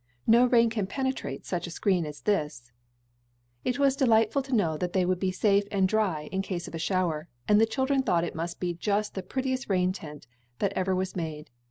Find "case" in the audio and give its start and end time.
6.41-6.67